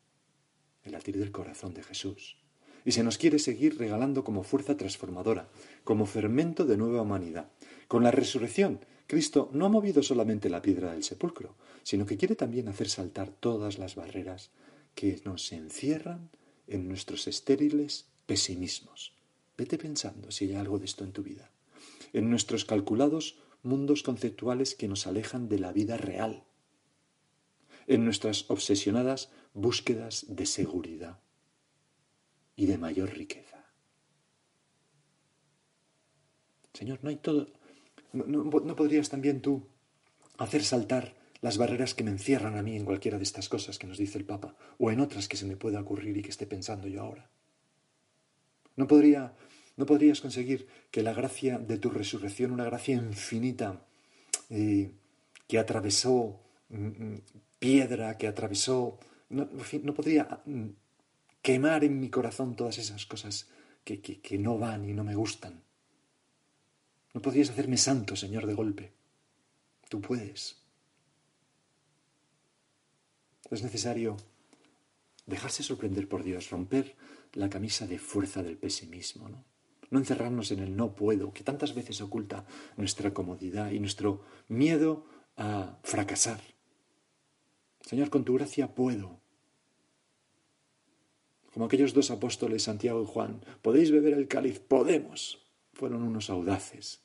el 0.82 0.92
latir 0.92 1.18
del 1.18 1.32
corazón 1.32 1.74
de 1.74 1.82
Jesús. 1.82 2.38
Y 2.84 2.92
se 2.92 3.02
nos 3.02 3.16
quiere 3.16 3.38
seguir 3.38 3.78
regalando 3.78 4.24
como 4.24 4.42
fuerza 4.42 4.76
transformadora, 4.76 5.48
como 5.84 6.06
fermento 6.06 6.66
de 6.66 6.76
nueva 6.76 7.02
humanidad. 7.02 7.48
Con 7.88 8.02
la 8.02 8.10
resurrección, 8.10 8.80
Cristo 9.06 9.50
no 9.52 9.66
ha 9.66 9.68
movido 9.68 10.02
solamente 10.02 10.50
la 10.50 10.62
piedra 10.62 10.92
del 10.92 11.04
sepulcro, 11.04 11.56
sino 11.82 12.06
que 12.06 12.16
quiere 12.16 12.36
también 12.36 12.68
hacer 12.68 12.88
saltar 12.88 13.30
todas 13.30 13.78
las 13.78 13.94
barreras 13.94 14.50
que 14.94 15.20
nos 15.24 15.52
encierran 15.52 16.30
en 16.66 16.88
nuestros 16.88 17.26
estériles 17.26 18.06
pesimismos. 18.26 19.12
Vete 19.56 19.78
pensando 19.78 20.30
si 20.30 20.46
hay 20.46 20.54
algo 20.54 20.78
de 20.78 20.86
esto 20.86 21.04
en 21.04 21.12
tu 21.12 21.22
vida. 21.22 21.50
En 22.12 22.30
nuestros 22.30 22.64
calculados 22.64 23.38
mundos 23.62 24.02
conceptuales 24.02 24.74
que 24.74 24.88
nos 24.88 25.06
alejan 25.06 25.48
de 25.48 25.58
la 25.58 25.72
vida 25.72 25.96
real, 25.96 26.44
en 27.86 28.04
nuestras 28.04 28.50
obsesionadas 28.50 29.30
búsquedas 29.52 30.26
de 30.28 30.46
seguridad 30.46 31.20
y 32.56 32.66
de 32.66 32.78
mayor 32.78 33.14
riqueza. 33.14 33.64
Señor, 36.72 37.00
no 37.02 37.10
hay 37.10 37.16
todo. 37.16 37.48
No, 38.12 38.76
podrías 38.76 39.08
también 39.08 39.40
tú 39.40 39.66
hacer 40.38 40.64
saltar 40.64 41.14
las 41.40 41.58
barreras 41.58 41.94
que 41.94 42.04
me 42.04 42.10
encierran 42.10 42.56
a 42.56 42.62
mí 42.62 42.76
en 42.76 42.84
cualquiera 42.84 43.18
de 43.18 43.24
estas 43.24 43.48
cosas 43.48 43.78
que 43.78 43.86
nos 43.86 43.98
dice 43.98 44.18
el 44.18 44.24
Papa, 44.24 44.56
o 44.78 44.90
en 44.90 45.00
otras 45.00 45.28
que 45.28 45.36
se 45.36 45.46
me 45.46 45.56
pueda 45.56 45.80
ocurrir 45.80 46.16
y 46.16 46.22
que 46.22 46.30
esté 46.30 46.46
pensando 46.46 46.88
yo 46.88 47.02
ahora. 47.02 47.30
No 48.76 48.86
podría 48.86 49.36
¿No 49.76 49.86
podrías 49.86 50.20
conseguir 50.20 50.68
que 50.90 51.02
la 51.02 51.12
gracia 51.12 51.58
de 51.58 51.78
tu 51.78 51.90
resurrección, 51.90 52.52
una 52.52 52.64
gracia 52.64 52.94
infinita, 52.94 53.84
eh, 54.50 54.92
que 55.48 55.58
atravesó 55.58 56.40
piedra, 57.58 58.16
que 58.18 58.26
atravesó... 58.26 58.98
No, 59.30 59.48
no, 59.82 59.94
podría 59.94 60.42
mm, 60.44 60.68
quemar 61.42 61.84
en 61.84 61.98
mi 61.98 62.10
corazón 62.10 62.56
todas 62.56 62.78
esas 62.78 63.06
cosas 63.06 63.48
que, 63.84 64.00
que 64.00 64.38
no 64.38 64.58
van 64.58 64.88
y 64.88 64.92
no 64.92 65.02
me 65.02 65.14
gustan. 65.14 65.62
No 67.12 67.22
podrías 67.22 67.50
hacerme 67.50 67.76
santo, 67.76 68.16
Señor, 68.16 68.46
de 68.46 68.54
golpe. 68.54 68.92
Tú 69.88 70.00
puedes. 70.00 70.56
Es 73.50 73.62
necesario 73.62 74.16
dejarse 75.26 75.62
sorprender 75.62 76.08
por 76.08 76.22
Dios, 76.22 76.50
romper 76.50 76.96
la 77.32 77.48
camisa 77.48 77.86
de 77.86 77.98
fuerza 77.98 78.42
del 78.42 78.56
pesimismo, 78.56 79.28
¿no? 79.28 79.44
no 79.90 79.98
encerrarnos 79.98 80.50
en 80.50 80.60
el 80.60 80.76
no 80.76 80.94
puedo, 80.94 81.32
que 81.32 81.44
tantas 81.44 81.74
veces 81.74 82.00
oculta 82.00 82.44
nuestra 82.76 83.14
comodidad 83.14 83.70
y 83.70 83.78
nuestro 83.78 84.24
miedo 84.48 85.06
a 85.36 85.78
fracasar. 85.82 86.40
Señor, 87.84 88.10
con 88.10 88.24
tu 88.24 88.34
gracia 88.34 88.74
puedo. 88.74 89.20
Como 91.52 91.66
aquellos 91.66 91.94
dos 91.94 92.10
apóstoles, 92.10 92.64
Santiago 92.64 93.02
y 93.02 93.06
Juan, 93.06 93.44
¿podéis 93.62 93.90
beber 93.90 94.14
el 94.14 94.26
cáliz? 94.26 94.58
Podemos. 94.58 95.46
Fueron 95.72 96.02
unos 96.02 96.30
audaces. 96.30 97.00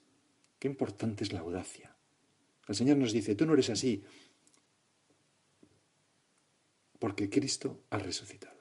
Qué 0.58 0.68
importante 0.68 1.24
es 1.24 1.34
la 1.34 1.42
audacia. 1.42 1.96
El 2.68 2.76
Señor 2.76 2.98
nos 2.98 3.12
dice, 3.12 3.36
tú 3.36 3.46
no 3.46 3.54
eres 3.54 3.70
así, 3.70 4.04
porque 7.00 7.30
Cristo 7.30 7.82
ha 7.90 7.98
resucitado. 7.98 8.60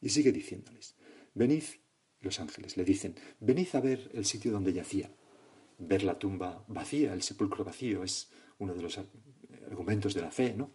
Y 0.00 0.10
sigue 0.10 0.32
diciéndoles, 0.32 0.94
venid 1.34 1.64
los 2.20 2.40
ángeles 2.40 2.76
le 2.76 2.84
dicen, 2.84 3.14
venid 3.40 3.68
a 3.74 3.80
ver 3.80 4.10
el 4.12 4.24
sitio 4.24 4.52
donde 4.52 4.72
yacía. 4.72 5.10
Ver 5.78 6.02
la 6.02 6.18
tumba 6.18 6.64
vacía, 6.68 7.12
el 7.12 7.22
sepulcro 7.22 7.64
vacío, 7.64 8.02
es 8.02 8.30
uno 8.58 8.74
de 8.74 8.82
los 8.82 8.98
argumentos 9.66 10.14
de 10.14 10.22
la 10.22 10.30
fe, 10.30 10.54
¿no? 10.56 10.70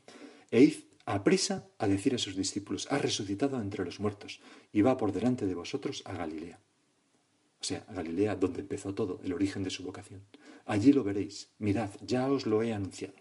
E 0.51 0.61
id 0.61 0.75
a 1.05 1.23
prisa 1.23 1.67
a 1.77 1.87
decir 1.87 2.13
a 2.13 2.19
sus 2.19 2.35
discípulos, 2.35 2.87
ha 2.91 2.97
resucitado 2.97 3.59
entre 3.59 3.83
los 3.83 3.99
muertos 3.99 4.39
y 4.71 4.81
va 4.81 4.97
por 4.97 5.11
delante 5.11 5.45
de 5.45 5.55
vosotros 5.55 6.03
a 6.05 6.13
Galilea. 6.13 6.59
O 7.59 7.63
sea, 7.63 7.85
a 7.87 7.93
Galilea 7.93 8.35
donde 8.35 8.61
empezó 8.61 8.93
todo, 8.93 9.19
el 9.23 9.33
origen 9.33 9.63
de 9.63 9.69
su 9.69 9.83
vocación. 9.83 10.21
Allí 10.65 10.93
lo 10.93 11.03
veréis, 11.03 11.49
mirad, 11.59 11.89
ya 12.05 12.31
os 12.31 12.45
lo 12.45 12.63
he 12.63 12.73
anunciado. 12.73 13.13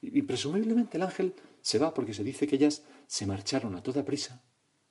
Y, 0.00 0.18
y 0.18 0.22
presumiblemente 0.22 0.96
el 0.96 1.02
ángel 1.02 1.34
se 1.62 1.78
va 1.78 1.94
porque 1.94 2.14
se 2.14 2.24
dice 2.24 2.46
que 2.46 2.56
ellas 2.56 2.82
se 3.06 3.26
marcharon 3.26 3.74
a 3.74 3.82
toda 3.82 4.04
prisa, 4.04 4.42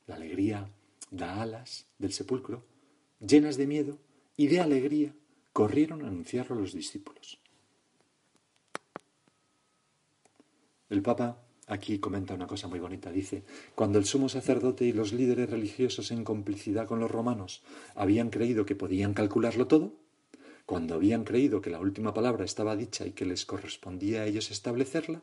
la 0.07 0.15
alegría 0.15 0.69
da 1.11 1.41
alas 1.41 1.87
del 1.97 2.13
sepulcro, 2.13 2.63
llenas 3.19 3.57
de 3.57 3.67
miedo 3.67 3.97
y 4.37 4.47
de 4.47 4.59
alegría, 4.59 5.13
corrieron 5.53 6.03
a 6.03 6.07
anunciarlo 6.07 6.55
a 6.55 6.59
los 6.59 6.73
discípulos. 6.73 7.39
El 10.89 11.01
Papa 11.01 11.41
aquí 11.67 11.99
comenta 11.99 12.33
una 12.33 12.47
cosa 12.47 12.67
muy 12.67 12.79
bonita. 12.79 13.11
Dice, 13.11 13.43
cuando 13.73 13.97
el 13.97 14.05
sumo 14.05 14.29
sacerdote 14.29 14.85
y 14.85 14.93
los 14.93 15.13
líderes 15.13 15.49
religiosos 15.49 16.11
en 16.11 16.23
complicidad 16.23 16.87
con 16.87 16.99
los 16.99 17.09
romanos 17.09 17.63
habían 17.95 18.29
creído 18.29 18.65
que 18.65 18.75
podían 18.75 19.13
calcularlo 19.13 19.67
todo, 19.67 19.93
cuando 20.65 20.95
habían 20.95 21.23
creído 21.23 21.61
que 21.61 21.69
la 21.69 21.79
última 21.79 22.13
palabra 22.13 22.45
estaba 22.45 22.75
dicha 22.75 23.05
y 23.05 23.11
que 23.11 23.25
les 23.25 23.45
correspondía 23.45 24.21
a 24.21 24.25
ellos 24.25 24.51
establecerla, 24.51 25.21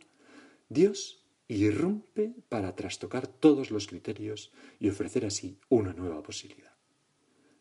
Dios 0.69 1.25
irrumpe 1.49 2.35
para 2.49 2.75
trastocar 2.75 3.27
todos 3.27 3.71
los 3.71 3.87
criterios 3.87 4.53
y 4.79 4.89
ofrecer 4.89 5.27
así 5.27 5.59
una 5.69 5.93
nueva 5.93 6.23
posibilidad. 6.23 6.73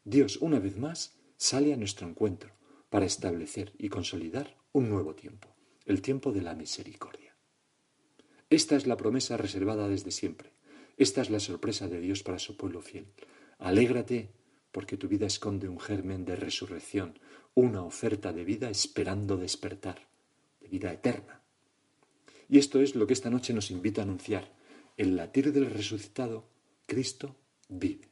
Dios, 0.04 0.38
una 0.38 0.60
vez 0.60 0.78
más, 0.78 1.18
sale 1.38 1.74
a 1.74 1.78
nuestro 1.78 2.08
encuentro 2.08 2.52
para 2.90 3.06
establecer 3.06 3.74
y 3.78 3.90
consolidar 3.90 4.58
un 4.72 4.90
nuevo 4.90 5.16
tiempo, 5.16 5.50
el 5.86 6.02
tiempo 6.02 6.32
de 6.32 6.42
la 6.42 6.56
misericordia. 6.56 7.31
Esta 8.52 8.76
es 8.76 8.86
la 8.86 8.98
promesa 8.98 9.38
reservada 9.38 9.88
desde 9.88 10.12
siempre. 10.12 10.52
Esta 10.98 11.22
es 11.22 11.30
la 11.30 11.40
sorpresa 11.40 11.88
de 11.88 12.02
Dios 12.02 12.22
para 12.22 12.38
su 12.38 12.58
pueblo 12.58 12.82
fiel. 12.82 13.08
Alégrate 13.60 14.30
porque 14.74 14.98
tu 14.98 15.08
vida 15.08 15.26
esconde 15.26 15.70
un 15.70 15.80
germen 15.80 16.26
de 16.26 16.36
resurrección, 16.36 17.18
una 17.56 17.82
oferta 17.82 18.34
de 18.34 18.44
vida 18.44 18.70
esperando 18.70 19.38
despertar, 19.38 20.10
de 20.60 20.68
vida 20.68 20.92
eterna. 20.92 21.42
Y 22.50 22.58
esto 22.58 22.82
es 22.82 22.94
lo 22.94 23.08
que 23.08 23.14
esta 23.14 23.30
noche 23.30 23.54
nos 23.54 23.72
invita 23.72 24.02
a 24.02 24.04
anunciar. 24.04 24.52
El 24.98 25.16
latir 25.16 25.54
del 25.54 25.70
resucitado, 25.70 26.46
Cristo 26.88 27.38
vive. 27.70 28.10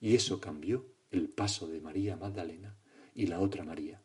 Y 0.00 0.14
eso 0.14 0.40
cambió 0.40 0.86
el 1.10 1.28
paso 1.28 1.68
de 1.68 1.82
María 1.82 2.16
Magdalena 2.16 2.78
y 3.14 3.26
la 3.26 3.40
otra 3.40 3.62
María. 3.62 4.00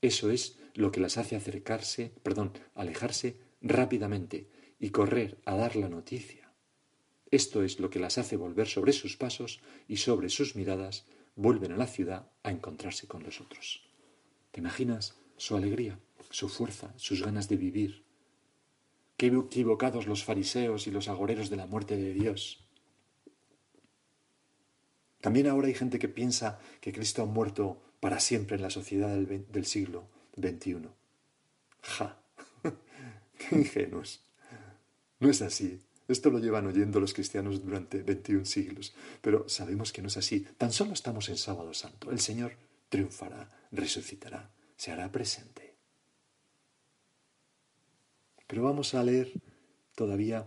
Eso 0.00 0.30
es 0.30 0.60
lo 0.74 0.92
que 0.92 1.00
las 1.00 1.18
hace 1.18 1.34
acercarse, 1.34 2.12
perdón, 2.22 2.52
alejarse 2.76 3.40
rápidamente 3.60 4.46
y 4.84 4.90
correr 4.90 5.38
a 5.46 5.56
dar 5.56 5.76
la 5.76 5.88
noticia. 5.88 6.52
Esto 7.30 7.62
es 7.62 7.80
lo 7.80 7.88
que 7.88 7.98
las 7.98 8.18
hace 8.18 8.36
volver 8.36 8.68
sobre 8.68 8.92
sus 8.92 9.16
pasos 9.16 9.62
y 9.88 9.96
sobre 9.96 10.28
sus 10.28 10.56
miradas 10.56 11.06
vuelven 11.36 11.72
a 11.72 11.78
la 11.78 11.86
ciudad 11.86 12.30
a 12.42 12.50
encontrarse 12.50 13.08
con 13.08 13.22
los 13.22 13.40
otros. 13.40 13.82
¿Te 14.50 14.60
imaginas 14.60 15.16
su 15.38 15.56
alegría, 15.56 15.98
su 16.28 16.50
fuerza, 16.50 16.92
sus 16.96 17.22
ganas 17.22 17.48
de 17.48 17.56
vivir? 17.56 18.04
Qué 19.16 19.28
equivocados 19.28 20.06
los 20.06 20.22
fariseos 20.22 20.86
y 20.86 20.90
los 20.90 21.08
agoreros 21.08 21.48
de 21.48 21.56
la 21.56 21.66
muerte 21.66 21.96
de 21.96 22.12
Dios. 22.12 22.62
También 25.22 25.46
ahora 25.46 25.68
hay 25.68 25.74
gente 25.74 25.98
que 25.98 26.08
piensa 26.08 26.60
que 26.82 26.92
Cristo 26.92 27.22
ha 27.22 27.26
muerto 27.26 27.80
para 28.00 28.20
siempre 28.20 28.56
en 28.56 28.62
la 28.62 28.68
sociedad 28.68 29.16
del, 29.16 29.64
siglo 29.64 30.08
XXI. 30.38 30.90
¡Ja! 31.80 32.20
¡Qué 33.38 33.56
ingenuos! 33.56 34.20
No 35.24 35.30
es 35.30 35.40
así. 35.40 35.80
Esto 36.06 36.28
lo 36.28 36.38
llevan 36.38 36.66
oyendo 36.66 37.00
los 37.00 37.14
cristianos 37.14 37.64
durante 37.64 38.02
21 38.02 38.44
siglos, 38.44 38.92
pero 39.22 39.48
sabemos 39.48 39.90
que 39.90 40.02
no 40.02 40.08
es 40.08 40.18
así. 40.18 40.46
Tan 40.58 40.70
solo 40.70 40.92
estamos 40.92 41.30
en 41.30 41.38
sábado 41.38 41.72
santo. 41.72 42.10
El 42.10 42.20
Señor 42.20 42.52
triunfará, 42.90 43.50
resucitará, 43.72 44.50
se 44.76 44.92
hará 44.92 45.10
presente. 45.10 45.76
Pero 48.46 48.64
vamos 48.64 48.92
a 48.92 49.02
leer 49.02 49.32
todavía 49.94 50.46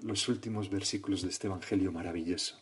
los 0.00 0.28
últimos 0.28 0.70
versículos 0.70 1.22
de 1.22 1.28
este 1.28 1.46
Evangelio 1.46 1.92
maravilloso, 1.92 2.60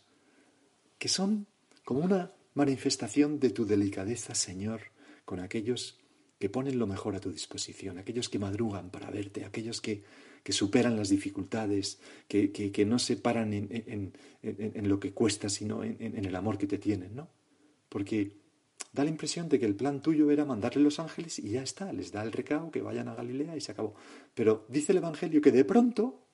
que 0.99 1.09
son 1.09 1.47
como 1.83 2.01
una 2.01 2.31
manifestación 2.53 3.39
de 3.39 3.49
tu 3.49 3.65
delicadeza, 3.65 4.35
Señor, 4.35 4.91
con 5.25 5.39
aquellos 5.39 5.97
que 6.37 6.51
ponen 6.51 6.77
lo 6.77 6.85
mejor 6.85 7.15
a 7.15 7.19
tu 7.19 7.31
disposición, 7.31 7.97
aquellos 7.97 8.29
que 8.29 8.37
madrugan 8.37 8.91
para 8.91 9.09
verte, 9.09 9.45
aquellos 9.45 9.81
que 9.81 10.03
que 10.43 10.53
superan 10.53 10.95
las 10.95 11.09
dificultades, 11.09 11.99
que, 12.27 12.51
que, 12.51 12.85
no 12.85 12.99
se 12.99 13.17
paran 13.17 13.53
en, 13.53 13.67
en, 13.71 14.13
en, 14.41 14.89
lo 14.89 14.99
que 14.99 15.11
cuesta, 15.11 15.49
sino 15.49 15.83
en, 15.83 16.25
el 16.25 16.35
amor 16.35 16.57
que 16.57 16.67
te 16.67 16.77
tienen, 16.77 17.15
¿no? 17.15 17.27
Porque 17.89 18.37
da 18.93 19.03
la 19.03 19.09
impresión 19.09 19.49
de 19.49 19.59
que 19.59 19.65
el 19.65 19.75
plan 19.75 20.01
tuyo 20.01 20.31
era 20.31 20.45
mandarle 20.45 20.81
los 20.81 20.99
ángeles 20.99 21.39
y 21.39 21.51
ya 21.51 21.63
está, 21.63 21.91
les 21.93 22.11
da 22.11 22.23
el 22.23 22.31
recao, 22.31 22.71
que 22.71 22.81
vayan 22.81 23.07
a 23.07 23.15
Galilea 23.15 23.55
y 23.55 23.61
se 23.61 23.71
acabó. 23.71 23.95
Pero 24.33 24.65
dice 24.69 24.91
el 24.91 24.99
Evangelio 24.99 25.41
que 25.41 25.51
de 25.51 25.65
pronto 25.65 26.25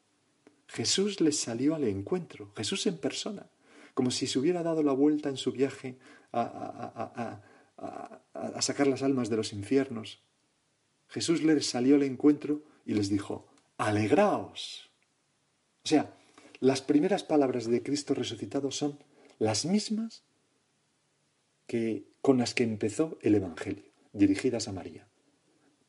Jesús 0.67 1.21
les 1.21 1.37
salió 1.37 1.75
al 1.75 1.83
encuentro, 1.83 2.51
Jesús 2.55 2.85
en 2.87 2.97
persona, 2.97 3.47
como 3.93 4.11
si 4.11 4.27
se 4.27 4.39
hubiera 4.39 4.63
dado 4.63 4.83
la 4.83 4.93
vuelta 4.93 5.29
en 5.29 5.37
su 5.37 5.51
viaje 5.51 5.97
a, 6.31 6.41
a, 6.41 7.41
a, 7.77 8.21
a 8.33 8.61
sacar 8.61 8.87
las 8.87 9.03
almas 9.03 9.29
de 9.29 9.37
los 9.37 9.53
infiernos. 9.53 10.21
Jesús 11.07 11.43
les 11.43 11.65
salió 11.65 11.95
al 11.95 12.03
encuentro 12.03 12.63
y 12.85 12.93
les 12.93 13.09
dijo, 13.09 13.47
alegraos. 13.77 14.89
O 15.83 15.87
sea, 15.87 16.15
las 16.59 16.81
primeras 16.81 17.23
palabras 17.23 17.67
de 17.67 17.83
Cristo 17.83 18.13
resucitado 18.13 18.71
son 18.71 18.99
las 19.39 19.65
mismas 19.65 20.23
que 21.67 22.05
con 22.21 22.37
las 22.37 22.53
que 22.53 22.63
empezó 22.63 23.17
el 23.21 23.35
Evangelio, 23.35 23.83
dirigidas 24.13 24.67
a 24.67 24.71
María. 24.71 25.07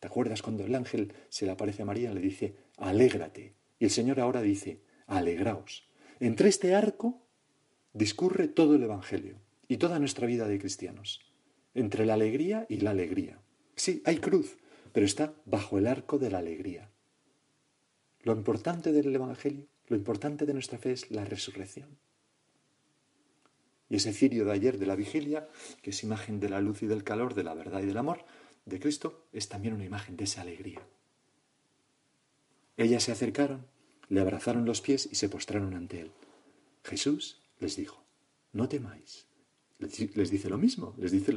¿Te 0.01 0.07
acuerdas 0.07 0.43
cuando 0.43 0.65
el 0.65 0.75
ángel 0.75 1.15
se 1.29 1.47
le 1.47 1.53
aparece 1.53 1.83
a 1.83 1.87
María? 1.87 2.13
Le 2.13 2.21
dice, 2.21 2.57
alégrate. 2.77 3.55
Y 3.79 3.85
el 3.85 3.91
Señor 3.91 4.21
ahora 4.21 4.43
dice, 4.43 4.81
alegraos. 5.07 5.89
Entre 6.21 6.49
este 6.49 6.75
arco 6.75 7.23
discurre 7.93 8.49
todo 8.49 8.75
el 8.75 8.83
Evangelio 8.83 9.37
y 9.69 9.79
toda 9.79 9.99
nuestra 9.99 10.27
vida 10.27 10.47
de 10.47 10.59
cristianos. 10.59 11.21
Entre 11.75 12.05
la 12.07 12.15
alegría 12.15 12.67
y 12.69 12.81
la 12.81 12.91
alegría. 12.91 13.41
Sí, 13.75 14.03
hay 14.05 14.19
cruz, 14.19 14.57
pero 14.93 15.07
está 15.07 15.35
bajo 15.45 15.79
el 15.79 15.87
arco 15.87 16.19
de 16.19 16.31
la 16.31 16.39
alegría. 16.39 16.91
Lo 18.27 18.33
importante 18.33 18.91
del 18.91 19.15
Evangelio, 19.15 19.69
lo 19.87 19.95
importante 19.95 20.47
de 20.47 20.53
nuestra 20.53 20.79
fe 20.79 20.91
es 20.91 21.13
la 21.13 21.25
resurrección. 21.25 21.97
Y 23.89 23.95
ese 23.95 24.13
cirio 24.13 24.45
de 24.45 24.51
ayer 24.51 24.79
de 24.79 24.87
la 24.87 24.97
vigilia, 24.97 25.49
que 25.81 25.91
es 25.91 26.03
imagen 26.03 26.41
de 26.41 26.49
la 26.49 26.61
luz 26.61 26.83
y 26.83 26.89
del 26.89 27.05
calor, 27.05 27.35
de 27.35 27.45
la 27.45 27.55
verdad 27.55 27.83
y 27.83 27.87
del 27.87 27.99
amor 27.99 28.25
de 28.65 28.81
Cristo, 28.81 29.29
es 29.33 29.49
también 29.49 29.75
una 29.75 29.85
imagen 29.85 30.17
de 30.17 30.25
esa 30.25 30.41
alegría. 30.41 30.83
Ellas 32.77 33.05
se 33.05 33.13
acercaron, 33.13 33.65
le 34.09 34.21
abrazaron 34.21 34.65
los 34.65 34.81
pies 34.81 35.09
y 35.09 35.15
se 35.15 35.29
postraron 35.29 35.75
ante 35.75 36.01
él. 36.01 36.11
Jesús 36.83 37.41
les 37.61 37.77
dijo, 37.77 38.03
no 38.53 38.69
temáis. 38.69 39.29
Les 39.79 40.31
dice 40.33 40.51
lo 40.51 40.59
mismo, 40.59 40.97
les 40.99 41.13
dice 41.13 41.33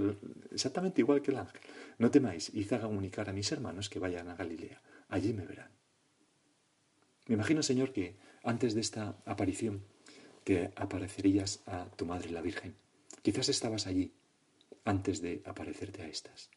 exactamente 0.52 1.02
igual 1.02 1.22
que 1.22 1.30
el 1.30 1.38
ángel. 1.38 1.62
No 2.00 2.10
temáis, 2.10 2.50
id 2.52 2.74
a 2.74 2.82
comunicar 2.82 3.30
a 3.30 3.34
mis 3.34 3.52
hermanos 3.52 3.92
que 3.92 4.00
vayan 4.00 4.28
a 4.30 4.36
Galilea. 4.36 4.82
Allí 5.10 5.34
me 5.34 5.46
verán. 5.46 5.79
Me 7.30 7.36
imagino, 7.36 7.62
Señor, 7.62 7.94
que 7.94 8.16
antes 8.44 8.74
de 8.74 8.82
esta 8.82 9.22
aparición 9.24 9.86
te 10.44 10.74
aparecerías 10.76 11.62
a 11.68 11.86
tu 11.96 12.08
Madre 12.08 12.32
la 12.32 12.42
Virgen. 12.42 12.76
Quizás 13.22 13.50
estabas 13.50 13.86
allí 13.86 14.16
antes 14.84 15.22
de 15.22 15.44
aparecerte 15.46 16.02
a 16.02 16.08
estas, 16.08 16.50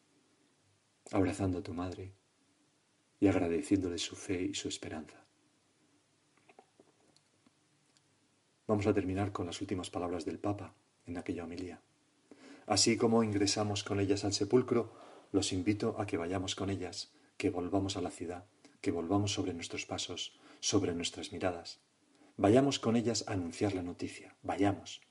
abrazando 1.11 1.59
a 1.59 1.61
tu 1.61 1.75
Madre 1.75 2.13
y 3.19 3.27
agradeciéndole 3.27 3.99
su 3.99 4.15
fe 4.15 4.41
y 4.41 4.55
su 4.55 4.67
esperanza. 4.67 5.23
Vamos 8.65 8.87
a 8.87 8.95
terminar 8.95 9.31
con 9.31 9.45
las 9.45 9.61
últimas 9.61 9.91
palabras 9.91 10.25
del 10.25 10.39
Papa 10.39 10.73
en 11.05 11.19
aquella 11.19 11.43
homilía. 11.43 11.83
Así 12.65 12.97
como 12.97 13.23
ingresamos 13.23 13.83
con 13.83 13.99
ellas 13.99 14.25
al 14.25 14.33
sepulcro, 14.33 14.91
los 15.31 15.53
invito 15.53 16.01
a 16.01 16.07
que 16.07 16.17
vayamos 16.17 16.55
con 16.55 16.71
ellas, 16.71 17.13
que 17.37 17.51
volvamos 17.51 17.95
a 17.95 18.01
la 18.01 18.09
ciudad, 18.09 18.45
que 18.81 18.89
volvamos 18.89 19.33
sobre 19.33 19.53
nuestros 19.53 19.85
pasos, 19.85 20.39
sobre 20.63 20.93
nuestras 20.93 21.33
miradas. 21.33 21.81
Vayamos 22.37 22.79
con 22.79 22.95
ellas 22.95 23.25
a 23.27 23.33
anunciar 23.33 23.75
la 23.75 23.83
noticia, 23.83 24.37
vayamos 24.43 25.01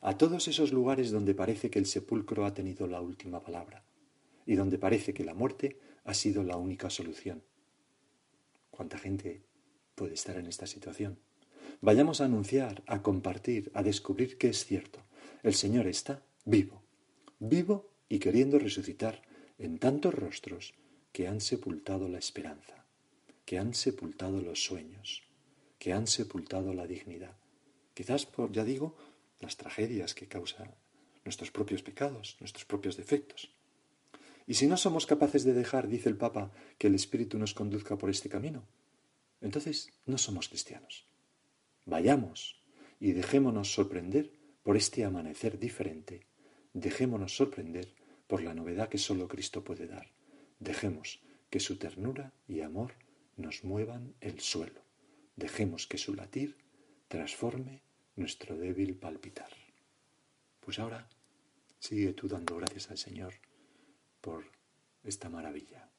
a 0.00 0.16
todos 0.16 0.48
esos 0.48 0.72
lugares 0.72 1.10
donde 1.10 1.34
parece 1.34 1.68
que 1.68 1.78
el 1.78 1.84
sepulcro 1.84 2.46
ha 2.46 2.54
tenido 2.54 2.86
la 2.86 3.02
última 3.02 3.42
palabra 3.42 3.84
y 4.46 4.54
donde 4.54 4.78
parece 4.78 5.12
que 5.12 5.22
la 5.22 5.34
muerte 5.34 5.78
ha 6.04 6.14
sido 6.14 6.42
la 6.42 6.56
única 6.56 6.88
solución. 6.88 7.44
¿Cuánta 8.70 8.96
gente 8.96 9.44
puede 9.96 10.14
estar 10.14 10.38
en 10.38 10.46
esta 10.46 10.66
situación? 10.66 11.18
Vayamos 11.82 12.22
a 12.22 12.24
anunciar, 12.24 12.82
a 12.86 13.02
compartir, 13.02 13.70
a 13.74 13.82
descubrir 13.82 14.38
que 14.38 14.48
es 14.48 14.64
cierto. 14.64 15.00
El 15.42 15.52
Señor 15.52 15.88
está 15.88 16.24
vivo, 16.46 16.82
vivo 17.38 17.90
y 18.08 18.18
queriendo 18.18 18.58
resucitar 18.58 19.20
en 19.58 19.78
tantos 19.78 20.14
rostros 20.14 20.72
que 21.12 21.28
han 21.28 21.42
sepultado 21.42 22.08
la 22.08 22.18
esperanza 22.18 22.81
que 23.44 23.58
han 23.58 23.74
sepultado 23.74 24.40
los 24.40 24.64
sueños, 24.64 25.22
que 25.78 25.92
han 25.92 26.06
sepultado 26.06 26.74
la 26.74 26.86
dignidad. 26.86 27.36
Quizás 27.94 28.26
por, 28.26 28.52
ya 28.52 28.64
digo, 28.64 28.96
las 29.40 29.56
tragedias 29.56 30.14
que 30.14 30.28
causan 30.28 30.74
nuestros 31.24 31.50
propios 31.50 31.82
pecados, 31.82 32.36
nuestros 32.40 32.64
propios 32.64 32.96
defectos. 32.96 33.54
Y 34.46 34.54
si 34.54 34.66
no 34.66 34.76
somos 34.76 35.06
capaces 35.06 35.44
de 35.44 35.52
dejar, 35.52 35.88
dice 35.88 36.08
el 36.08 36.16
Papa, 36.16 36.50
que 36.78 36.88
el 36.88 36.94
Espíritu 36.94 37.38
nos 37.38 37.54
conduzca 37.54 37.96
por 37.96 38.10
este 38.10 38.28
camino, 38.28 38.66
entonces 39.40 39.90
no 40.06 40.18
somos 40.18 40.48
cristianos. 40.48 41.06
Vayamos 41.84 42.62
y 43.00 43.12
dejémonos 43.12 43.72
sorprender 43.72 44.32
por 44.62 44.76
este 44.76 45.04
amanecer 45.04 45.58
diferente. 45.58 46.26
Dejémonos 46.72 47.36
sorprender 47.36 47.94
por 48.26 48.42
la 48.42 48.54
novedad 48.54 48.88
que 48.88 48.98
solo 48.98 49.28
Cristo 49.28 49.64
puede 49.64 49.86
dar. 49.86 50.12
Dejemos 50.58 51.20
que 51.50 51.60
su 51.60 51.76
ternura 51.76 52.32
y 52.46 52.60
amor 52.60 52.94
nos 53.36 53.64
muevan 53.64 54.14
el 54.20 54.40
suelo. 54.40 54.82
Dejemos 55.36 55.86
que 55.86 55.98
su 55.98 56.14
latir 56.14 56.56
transforme 57.08 57.82
nuestro 58.16 58.56
débil 58.56 58.96
palpitar. 58.96 59.50
Pues 60.60 60.78
ahora 60.78 61.08
sigue 61.78 62.12
tú 62.12 62.28
dando 62.28 62.56
gracias 62.56 62.90
al 62.90 62.98
Señor 62.98 63.34
por 64.20 64.44
esta 65.04 65.28
maravilla. 65.28 65.91